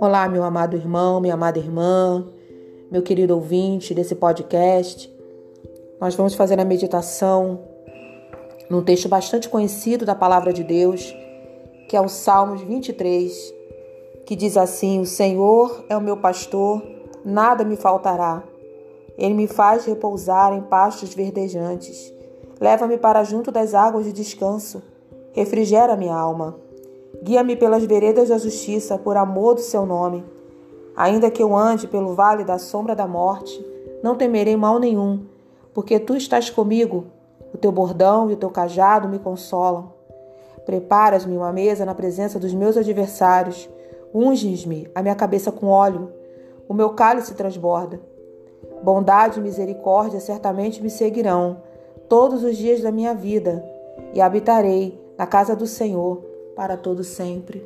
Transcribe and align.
Olá, 0.00 0.28
meu 0.28 0.44
amado 0.44 0.76
irmão, 0.76 1.20
minha 1.20 1.34
amada 1.34 1.58
irmã, 1.58 2.26
meu 2.90 3.02
querido 3.02 3.34
ouvinte 3.34 3.92
desse 3.92 4.14
podcast. 4.14 5.12
Nós 6.00 6.14
vamos 6.14 6.34
fazer 6.34 6.60
a 6.60 6.64
meditação 6.64 7.60
num 8.70 8.82
texto 8.82 9.08
bastante 9.08 9.48
conhecido 9.48 10.04
da 10.06 10.14
palavra 10.14 10.52
de 10.52 10.62
Deus, 10.62 11.14
que 11.88 11.96
é 11.96 12.00
o 12.00 12.08
Salmos 12.08 12.62
23, 12.62 13.54
que 14.26 14.36
diz 14.36 14.56
assim: 14.56 15.00
O 15.00 15.06
Senhor 15.06 15.84
é 15.88 15.96
o 15.96 16.00
meu 16.00 16.16
pastor, 16.16 16.82
nada 17.24 17.64
me 17.64 17.76
faltará. 17.76 18.44
Ele 19.18 19.34
me 19.34 19.46
faz 19.46 19.84
repousar 19.84 20.52
em 20.54 20.62
pastos 20.62 21.12
verdejantes. 21.12 22.12
Leva-me 22.60 22.98
para 22.98 23.24
junto 23.24 23.50
das 23.50 23.74
águas 23.74 24.04
de 24.04 24.12
descanso. 24.12 24.82
Refrigera 25.32 25.96
minha 25.96 26.14
alma. 26.14 26.56
Guia-me 27.22 27.54
pelas 27.54 27.84
veredas 27.84 28.28
da 28.28 28.38
justiça, 28.38 28.98
por 28.98 29.16
amor 29.16 29.54
do 29.54 29.60
seu 29.60 29.86
nome. 29.86 30.24
Ainda 30.96 31.30
que 31.30 31.42
eu 31.42 31.54
ande 31.56 31.86
pelo 31.86 32.14
vale 32.14 32.44
da 32.44 32.58
sombra 32.58 32.94
da 32.94 33.06
morte, 33.06 33.64
não 34.02 34.16
temerei 34.16 34.56
mal 34.56 34.78
nenhum, 34.78 35.24
porque 35.72 35.98
tu 36.00 36.16
estás 36.16 36.50
comigo. 36.50 37.06
O 37.54 37.58
teu 37.58 37.70
bordão 37.70 38.30
e 38.30 38.34
o 38.34 38.36
teu 38.36 38.50
cajado 38.50 39.08
me 39.08 39.18
consolam. 39.18 39.92
Preparas-me 40.64 41.36
uma 41.36 41.52
mesa 41.52 41.84
na 41.84 41.94
presença 41.94 42.38
dos 42.38 42.52
meus 42.52 42.76
adversários. 42.76 43.68
Unges-me 44.14 44.88
a 44.94 45.02
minha 45.02 45.14
cabeça 45.14 45.52
com 45.52 45.66
óleo. 45.66 46.12
O 46.68 46.74
meu 46.74 46.90
cálice 46.90 47.34
transborda. 47.34 48.00
Bondade 48.82 49.38
e 49.38 49.42
misericórdia 49.42 50.20
certamente 50.20 50.82
me 50.82 50.90
seguirão 50.90 51.58
todos 52.08 52.42
os 52.42 52.56
dias 52.56 52.80
da 52.80 52.90
minha 52.90 53.14
vida, 53.14 53.64
e 54.12 54.20
habitarei 54.20 55.00
na 55.20 55.26
casa 55.26 55.54
do 55.54 55.66
Senhor 55.66 56.16
para 56.56 56.78
todo 56.78 57.04
sempre. 57.04 57.62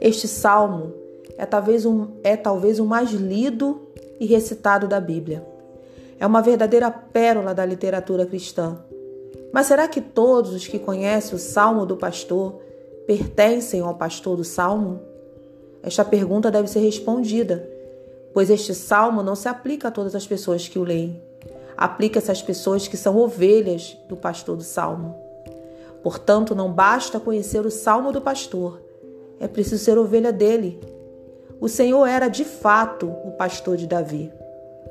Este 0.00 0.26
salmo 0.26 0.94
é 1.36 1.44
talvez, 1.44 1.84
um, 1.84 2.12
é 2.24 2.34
talvez 2.34 2.80
o 2.80 2.86
mais 2.86 3.10
lido 3.10 3.82
e 4.18 4.24
recitado 4.24 4.88
da 4.88 4.98
Bíblia. 4.98 5.46
É 6.18 6.26
uma 6.26 6.40
verdadeira 6.40 6.90
pérola 6.90 7.52
da 7.52 7.62
literatura 7.66 8.24
cristã. 8.24 8.78
Mas 9.52 9.66
será 9.66 9.86
que 9.86 10.00
todos 10.00 10.54
os 10.54 10.66
que 10.66 10.78
conhecem 10.78 11.36
o 11.36 11.38
Salmo 11.38 11.84
do 11.84 11.98
Pastor 11.98 12.58
pertencem 13.06 13.82
ao 13.82 13.94
pastor 13.96 14.34
do 14.34 14.44
Salmo? 14.44 14.98
Esta 15.82 16.06
pergunta 16.06 16.50
deve 16.50 16.68
ser 16.68 16.80
respondida, 16.80 17.68
pois 18.32 18.48
este 18.48 18.74
salmo 18.74 19.22
não 19.22 19.36
se 19.36 19.46
aplica 19.46 19.88
a 19.88 19.90
todas 19.90 20.14
as 20.14 20.26
pessoas 20.26 20.66
que 20.66 20.78
o 20.78 20.84
leem. 20.84 21.20
Aplica-se 21.76 22.30
às 22.30 22.40
pessoas 22.40 22.88
que 22.88 22.96
são 22.96 23.18
ovelhas 23.18 23.94
do 24.08 24.16
pastor 24.16 24.56
do 24.56 24.64
Salmo. 24.64 25.25
Portanto, 26.06 26.54
não 26.54 26.70
basta 26.70 27.18
conhecer 27.18 27.66
o 27.66 27.70
salmo 27.70 28.12
do 28.12 28.20
pastor, 28.20 28.80
é 29.40 29.48
preciso 29.48 29.84
ser 29.84 29.98
ovelha 29.98 30.32
dele. 30.32 30.78
O 31.60 31.68
Senhor 31.68 32.06
era 32.06 32.28
de 32.28 32.44
fato 32.44 33.08
o 33.24 33.32
pastor 33.32 33.76
de 33.76 33.88
Davi, 33.88 34.32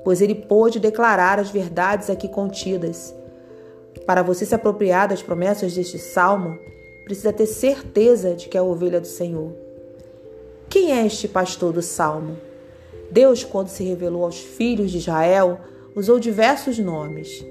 pois 0.04 0.20
ele 0.20 0.36
pôde 0.36 0.78
declarar 0.78 1.40
as 1.40 1.50
verdades 1.50 2.10
aqui 2.10 2.28
contidas. 2.28 3.16
Para 4.06 4.24
você 4.24 4.46
se 4.46 4.54
apropriar 4.54 5.08
das 5.08 5.24
promessas 5.24 5.74
deste 5.74 5.98
salmo, 5.98 6.60
precisa 7.06 7.32
ter 7.32 7.46
certeza 7.46 8.36
de 8.36 8.50
que 8.50 8.58
é 8.58 8.60
a 8.60 8.64
ovelha 8.64 9.00
do 9.00 9.08
Senhor. 9.08 9.54
Quem 10.70 10.92
é 10.92 11.06
este 11.06 11.30
pastor 11.30 11.72
do 11.72 11.82
salmo? 11.82 12.36
Deus, 13.10 13.42
quando 13.42 13.70
se 13.70 13.86
revelou 13.86 14.26
aos 14.26 14.42
filhos 14.42 14.92
de 14.92 14.98
Israel, 14.98 15.62
usou 15.96 16.20
diversos 16.20 16.78
nomes 16.78 17.42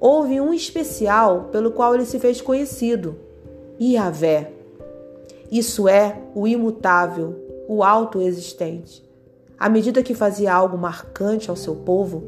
houve 0.00 0.40
um 0.40 0.52
especial 0.52 1.48
pelo 1.52 1.70
qual 1.70 1.94
ele 1.94 2.04
se 2.04 2.18
fez 2.18 2.40
conhecido: 2.40 3.16
Yahvé. 3.80 4.52
Isso 5.50 5.88
é 5.88 6.20
o 6.34 6.46
imutável, 6.46 7.64
o 7.68 7.82
autoexistente. 7.82 9.04
À 9.58 9.68
medida 9.68 10.02
que 10.02 10.14
fazia 10.14 10.52
algo 10.52 10.76
marcante 10.76 11.48
ao 11.48 11.56
seu 11.56 11.76
povo, 11.76 12.24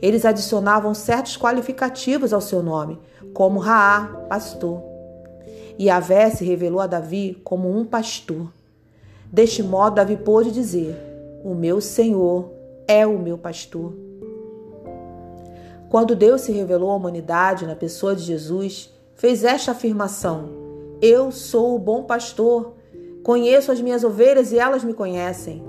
eles 0.00 0.24
adicionavam 0.24 0.94
certos 0.94 1.36
qualificativos 1.36 2.32
ao 2.32 2.40
seu 2.40 2.62
nome, 2.62 2.98
como 3.34 3.58
Raá, 3.58 4.06
pastor. 4.28 4.82
Yahvé 5.78 6.30
se 6.30 6.44
revelou 6.44 6.80
a 6.80 6.86
Davi 6.86 7.40
como 7.44 7.74
um 7.74 7.84
pastor. 7.84 8.50
Deste 9.32 9.62
modo, 9.62 9.96
Davi 9.96 10.16
pôde 10.16 10.50
dizer: 10.50 10.96
O 11.44 11.54
meu 11.54 11.80
Senhor 11.80 12.50
é 12.86 13.06
o 13.06 13.18
meu 13.18 13.36
pastor. 13.38 13.94
Quando 15.90 16.14
Deus 16.14 16.42
se 16.42 16.52
revelou 16.52 16.92
à 16.92 16.94
humanidade 16.94 17.66
na 17.66 17.74
pessoa 17.74 18.14
de 18.14 18.22
Jesus, 18.22 18.94
fez 19.16 19.42
esta 19.42 19.72
afirmação: 19.72 20.48
Eu 21.02 21.32
sou 21.32 21.74
o 21.74 21.80
bom 21.80 22.04
pastor, 22.04 22.74
conheço 23.24 23.72
as 23.72 23.80
minhas 23.80 24.04
ovelhas 24.04 24.52
e 24.52 24.58
elas 24.58 24.84
me 24.84 24.94
conhecem. 24.94 25.64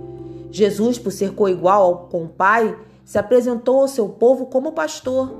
Jesus, 0.51 0.99
por 0.99 1.11
ser 1.11 1.33
coigual 1.33 2.07
com 2.11 2.25
o 2.25 2.29
Pai, 2.29 2.77
se 3.03 3.17
apresentou 3.17 3.79
ao 3.79 3.87
seu 3.87 4.07
povo 4.09 4.45
como 4.45 4.73
pastor. 4.73 5.33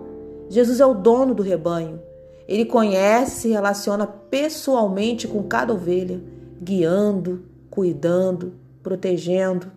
Jesus 0.49 0.79
é 0.79 0.85
o 0.85 0.95
dono 0.95 1.35
do 1.35 1.43
rebanho. 1.43 2.01
Ele 2.47 2.65
conhece 2.65 3.31
e 3.33 3.41
se 3.41 3.49
relaciona 3.49 4.07
pessoalmente 4.07 5.27
com 5.27 5.43
cada 5.43 5.73
ovelha, 5.73 6.19
guiando, 6.59 7.43
cuidando, 7.69 8.53
protegendo. 8.81 9.71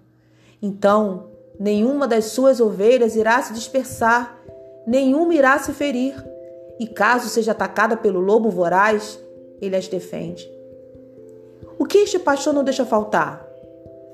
Então, 0.62 1.26
nenhuma 1.60 2.08
das 2.08 2.26
suas 2.26 2.58
ovelhas 2.58 3.16
irá 3.16 3.42
se 3.42 3.52
dispersar 3.52 4.43
nenhuma 4.86 5.34
irá 5.34 5.58
se 5.58 5.72
ferir, 5.72 6.14
e 6.78 6.86
caso 6.86 7.28
seja 7.28 7.52
atacada 7.52 7.96
pelo 7.96 8.20
lobo 8.20 8.50
voraz, 8.50 9.20
ele 9.60 9.76
as 9.76 9.88
defende. 9.88 10.50
O 11.78 11.84
que 11.84 11.98
este 11.98 12.18
pastor 12.18 12.52
não 12.52 12.64
deixa 12.64 12.84
faltar? 12.84 13.46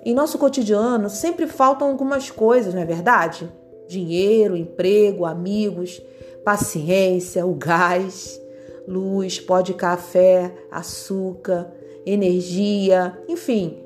Em 0.04 0.14
nosso 0.14 0.38
cotidiano 0.38 1.10
sempre 1.10 1.46
faltam 1.46 1.88
algumas 1.88 2.30
coisas, 2.30 2.72
não 2.72 2.80
é 2.80 2.86
verdade? 2.86 3.50
Dinheiro, 3.86 4.56
emprego, 4.56 5.26
amigos, 5.26 6.00
paciência, 6.44 7.44
o 7.44 7.54
gás, 7.54 8.40
luz, 8.86 9.38
pó 9.38 9.60
de 9.60 9.74
café, 9.74 10.52
açúcar, 10.70 11.70
energia, 12.06 13.18
enfim. 13.28 13.78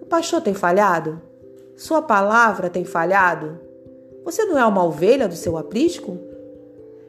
O 0.00 0.06
pastor 0.06 0.42
tem 0.42 0.54
falhado? 0.54 1.20
Sua 1.76 2.02
palavra 2.02 2.70
tem 2.70 2.84
falhado? 2.84 3.65
Você 4.26 4.44
não 4.44 4.58
é 4.58 4.66
uma 4.66 4.84
ovelha 4.84 5.28
do 5.28 5.36
seu 5.36 5.56
aprisco? 5.56 6.18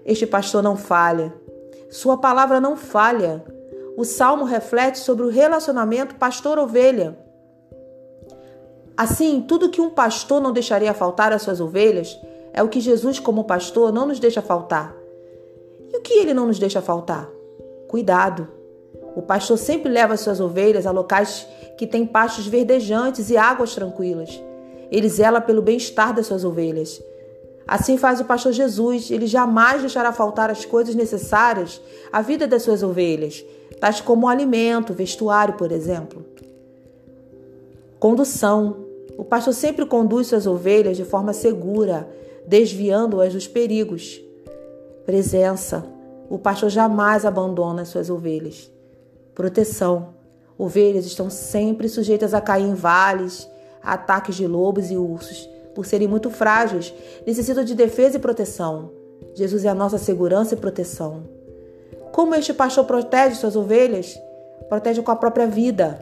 Este 0.05 0.28
pastor 0.28 0.61
não 0.61 0.78
falha. 0.78 1.33
Sua 1.89 2.16
palavra 2.16 2.61
não 2.61 2.78
falha. 2.78 3.44
O 3.97 4.05
salmo 4.05 4.45
reflete 4.45 5.00
sobre 5.00 5.25
o 5.25 5.29
relacionamento 5.29 6.13
pastor-ovelha. 6.13 7.17
Assim, 8.95 9.41
tudo 9.41 9.72
que 9.72 9.81
um 9.81 9.89
pastor 9.89 10.39
não 10.39 10.53
deixaria 10.53 10.94
faltar 10.94 11.33
às 11.33 11.41
suas 11.41 11.59
ovelhas 11.59 12.16
é 12.53 12.61
o 12.61 12.69
que 12.69 12.79
Jesus, 12.79 13.19
como 13.19 13.45
pastor, 13.45 13.91
não 13.91 14.06
nos 14.06 14.19
deixa 14.19 14.41
faltar. 14.44 14.95
E 15.91 15.97
o 15.97 16.01
que 16.01 16.13
ele 16.13 16.35
não 16.35 16.45
nos 16.45 16.59
deixa 16.59 16.83
faltar? 16.83 17.27
Cuidado. 17.88 18.47
O 19.16 19.23
pastor 19.23 19.57
sempre 19.57 19.91
leva 19.91 20.13
as 20.13 20.19
suas 20.19 20.39
ovelhas 20.39 20.85
a 20.85 20.91
locais 20.91 21.47
que 21.79 21.88
têm 21.88 22.06
pastos 22.06 22.45
verdejantes 22.45 23.31
e 23.31 23.38
águas 23.38 23.73
tranquilas. 23.73 24.39
Ele 24.91 25.09
zela 25.09 25.41
pelo 25.41 25.61
bem-estar 25.61 26.13
das 26.13 26.27
suas 26.27 26.43
ovelhas. 26.43 27.01
Assim 27.67 27.97
faz 27.97 28.21
o 28.21 28.25
pastor 28.25 28.53
Jesus, 28.53 29.11
ele 29.11 29.27
jamais 29.27 29.81
deixará 29.81 30.13
faltar 30.13 30.49
as 30.49 30.63
coisas 30.63 30.95
necessárias 30.95 31.81
à 32.13 32.21
vida 32.21 32.47
das 32.47 32.63
suas 32.63 32.81
ovelhas, 32.81 33.43
tais 33.79 33.99
como 33.99 34.29
alimento, 34.29 34.93
vestuário, 34.93 35.55
por 35.55 35.71
exemplo. 35.73 36.25
Condução. 37.99 38.85
O 39.17 39.23
pastor 39.25 39.53
sempre 39.53 39.85
conduz 39.85 40.27
suas 40.27 40.47
ovelhas 40.47 40.95
de 40.95 41.03
forma 41.03 41.33
segura, 41.33 42.07
desviando-as 42.47 43.33
dos 43.33 43.47
perigos. 43.47 44.21
Presença. 45.05 45.83
O 46.29 46.37
pastor 46.37 46.69
jamais 46.69 47.25
abandona 47.25 47.81
as 47.81 47.89
suas 47.89 48.09
ovelhas. 48.09 48.71
Proteção. 49.33 50.13
Ovelhas 50.57 51.06
estão 51.06 51.29
sempre 51.29 51.89
sujeitas 51.89 52.33
a 52.33 52.41
cair 52.41 52.65
em 52.65 52.73
vales, 52.73 53.47
ataques 53.81 54.35
de 54.35 54.47
lobos 54.47 54.91
e 54.91 54.97
ursos 54.97 55.50
por 55.77 55.85
serem 55.85 56.07
muito 56.07 56.31
frágeis, 56.31 56.91
necessitam 57.24 57.63
de 57.63 57.75
defesa 57.75 58.18
e 58.18 58.19
proteção. 58.19 58.89
Jesus 59.35 59.63
é 59.63 59.69
a 59.69 59.75
nossa 59.75 60.00
segurança 60.00 60.56
e 60.56 60.57
proteção. 60.57 61.21
Como 62.12 62.33
este 62.33 62.51
pastor 62.51 62.83
protege 62.85 63.35
suas 63.35 63.56
ovelhas? 63.56 64.19
Protege 64.69 65.03
com 65.03 65.12
a 65.12 65.15
própria 65.15 65.45
vida. 65.45 66.00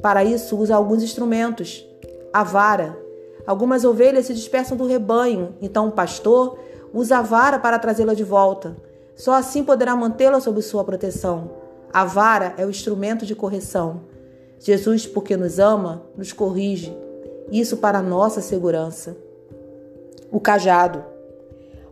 Para 0.00 0.22
isso, 0.22 0.56
usa 0.56 0.76
alguns 0.76 1.02
instrumentos. 1.02 1.84
A 2.32 2.44
vara. 2.44 2.96
Algumas 3.44 3.84
ovelhas 3.84 4.26
se 4.26 4.34
dispersam 4.34 4.76
do 4.76 4.86
rebanho, 4.86 5.52
então 5.60 5.88
o 5.88 5.92
pastor 5.92 6.56
usa 6.94 7.18
a 7.18 7.22
vara 7.22 7.58
para 7.58 7.80
trazê-la 7.80 8.14
de 8.14 8.22
volta. 8.22 8.76
Só 9.16 9.32
assim 9.32 9.64
poderá 9.64 9.96
mantê-la 9.96 10.38
sob 10.38 10.62
sua 10.62 10.84
proteção. 10.84 11.50
A 11.92 12.04
vara 12.04 12.54
é 12.56 12.64
o 12.64 12.70
instrumento 12.70 13.26
de 13.26 13.34
correção. 13.34 14.02
Jesus, 14.60 15.08
porque 15.08 15.36
nos 15.36 15.58
ama, 15.58 16.04
nos 16.16 16.32
corrige 16.32 16.96
isso 17.50 17.78
para 17.78 18.02
nossa 18.02 18.40
segurança. 18.40 19.16
O 20.30 20.38
cajado. 20.38 21.04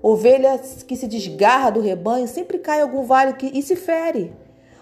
Ovelha 0.02 0.60
que 0.86 0.96
se 0.96 1.06
desgarra 1.06 1.70
do 1.70 1.80
rebanho 1.80 2.28
sempre 2.28 2.58
cai 2.58 2.78
em 2.78 2.82
algum 2.82 3.02
vale 3.02 3.34
e 3.42 3.62
se 3.62 3.74
fere. 3.74 4.32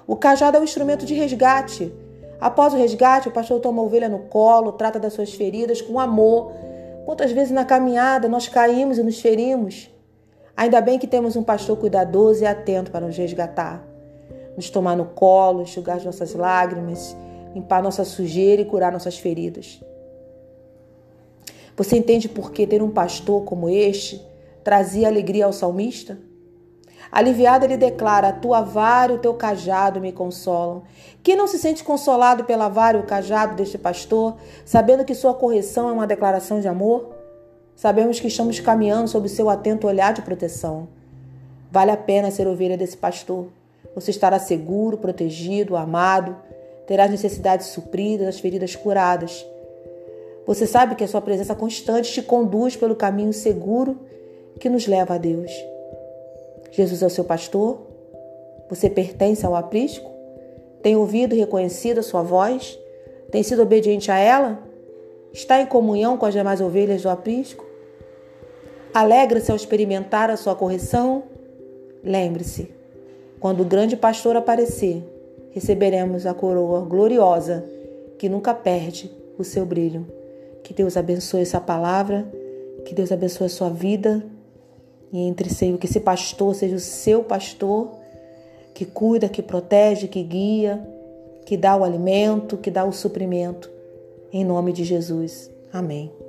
O 0.06 0.16
cajado 0.16 0.56
é 0.56 0.60
um 0.60 0.64
instrumento 0.64 1.06
de 1.06 1.14
resgate. 1.14 1.92
Após 2.40 2.74
o 2.74 2.76
resgate, 2.76 3.28
o 3.28 3.32
pastor 3.32 3.60
toma 3.60 3.80
a 3.80 3.84
ovelha 3.84 4.08
no 4.08 4.20
colo, 4.20 4.72
trata 4.72 4.98
das 4.98 5.14
suas 5.14 5.32
feridas 5.32 5.80
com 5.80 5.98
amor. 5.98 6.52
Quantas 7.06 7.32
vezes 7.32 7.52
na 7.52 7.64
caminhada 7.64 8.28
nós 8.28 8.48
caímos 8.48 8.98
e 8.98 9.02
nos 9.02 9.20
ferimos? 9.20 9.90
Ainda 10.56 10.80
bem 10.80 10.98
que 10.98 11.06
temos 11.06 11.36
um 11.36 11.42
pastor 11.42 11.76
cuidadoso 11.78 12.42
e 12.42 12.46
atento 12.46 12.90
para 12.90 13.06
nos 13.06 13.16
resgatar, 13.16 13.82
nos 14.56 14.68
tomar 14.68 14.96
no 14.96 15.06
colo, 15.06 15.62
enxugar 15.62 15.96
as 15.96 16.04
nossas 16.04 16.34
lágrimas, 16.34 17.16
limpar 17.54 17.82
nossa 17.82 18.04
sujeira 18.04 18.62
e 18.62 18.64
curar 18.64 18.92
nossas 18.92 19.16
feridas. 19.16 19.80
Você 21.76 21.96
entende 21.96 22.28
por 22.28 22.52
que 22.52 22.66
ter 22.66 22.82
um 22.82 22.90
pastor 22.90 23.44
como 23.44 23.68
este 23.68 24.22
trazia 24.62 25.08
alegria 25.08 25.46
ao 25.46 25.52
salmista? 25.52 26.18
Aliviado, 27.10 27.64
ele 27.64 27.76
declara: 27.76 28.28
A 28.28 28.32
tua 28.32 28.60
vara 28.60 29.12
e 29.12 29.16
o 29.16 29.18
teu 29.18 29.34
cajado 29.34 30.00
me 30.00 30.12
consolam. 30.12 30.82
Quem 31.22 31.36
não 31.36 31.46
se 31.46 31.58
sente 31.58 31.84
consolado 31.84 32.44
pela 32.44 32.68
vara 32.68 32.98
e 32.98 33.00
o 33.00 33.04
cajado 33.04 33.54
deste 33.54 33.78
pastor, 33.78 34.36
sabendo 34.64 35.04
que 35.04 35.14
sua 35.14 35.34
correção 35.34 35.88
é 35.88 35.92
uma 35.92 36.06
declaração 36.06 36.60
de 36.60 36.68
amor? 36.68 37.14
Sabemos 37.76 38.20
que 38.20 38.28
estamos 38.28 38.60
caminhando 38.60 39.08
sob 39.08 39.28
seu 39.28 39.50
atento 39.50 39.86
olhar 39.86 40.12
de 40.12 40.22
proteção. 40.22 40.88
Vale 41.70 41.90
a 41.90 41.96
pena 41.96 42.30
ser 42.30 42.46
ovelha 42.46 42.76
desse 42.76 42.96
pastor. 42.96 43.48
Você 43.94 44.10
estará 44.10 44.38
seguro, 44.38 44.96
protegido, 44.96 45.76
amado, 45.76 46.36
terá 46.86 47.04
as 47.04 47.10
necessidades 47.10 47.68
supridas, 47.68 48.28
as 48.28 48.40
feridas 48.40 48.76
curadas. 48.76 49.44
Você 50.46 50.66
sabe 50.66 50.94
que 50.94 51.04
a 51.04 51.08
sua 51.08 51.20
presença 51.20 51.54
constante 51.54 52.12
te 52.12 52.22
conduz 52.22 52.76
pelo 52.76 52.94
caminho 52.94 53.32
seguro 53.32 53.98
que 54.60 54.68
nos 54.68 54.86
leva 54.86 55.14
a 55.14 55.18
Deus. 55.18 55.50
Jesus 56.70 57.02
é 57.02 57.06
o 57.06 57.10
seu 57.10 57.24
pastor? 57.24 57.78
Você 58.68 58.90
pertence 58.90 59.44
ao 59.46 59.54
aprisco? 59.54 60.10
Tem 60.82 60.96
ouvido 60.96 61.34
e 61.34 61.38
reconhecido 61.38 61.98
a 61.98 62.02
sua 62.02 62.22
voz? 62.22 62.78
Tem 63.30 63.42
sido 63.42 63.62
obediente 63.62 64.10
a 64.10 64.18
ela? 64.18 64.58
Está 65.32 65.60
em 65.60 65.66
comunhão 65.66 66.16
com 66.18 66.26
as 66.26 66.34
demais 66.34 66.60
ovelhas 66.60 67.02
do 67.02 67.08
aprisco? 67.08 67.64
Alegra-se 68.92 69.50
ao 69.50 69.56
experimentar 69.56 70.30
a 70.30 70.36
sua 70.36 70.54
correção? 70.54 71.24
Lembre-se, 72.02 72.70
quando 73.40 73.60
o 73.60 73.64
grande 73.64 73.96
pastor 73.96 74.36
aparecer, 74.36 75.02
receberemos 75.50 76.26
a 76.26 76.34
coroa 76.34 76.80
gloriosa 76.82 77.64
que 78.18 78.28
nunca 78.28 78.52
perde 78.52 79.10
o 79.38 79.42
seu 79.42 79.64
brilho. 79.64 80.23
Que 80.64 80.74
Deus 80.74 80.96
abençoe 80.96 81.42
essa 81.42 81.60
palavra, 81.60 82.26
que 82.84 82.92
Deus 82.92 83.12
abençoe 83.12 83.46
a 83.46 83.50
sua 83.50 83.70
vida 83.70 84.24
e 85.12 85.20
entre 85.20 85.48
Senhor, 85.48 85.78
que 85.78 85.86
esse 85.86 86.00
pastor 86.00 86.56
seja 86.56 86.74
o 86.74 86.80
seu 86.80 87.22
pastor, 87.22 87.92
que 88.74 88.84
cuida, 88.84 89.28
que 89.28 89.40
protege, 89.40 90.08
que 90.08 90.24
guia, 90.24 90.84
que 91.46 91.56
dá 91.56 91.76
o 91.76 91.84
alimento, 91.84 92.56
que 92.56 92.68
dá 92.68 92.84
o 92.84 92.92
suprimento. 92.92 93.70
Em 94.32 94.44
nome 94.44 94.72
de 94.72 94.82
Jesus. 94.82 95.48
Amém. 95.72 96.23